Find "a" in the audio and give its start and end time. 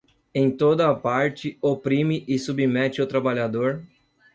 0.89-0.95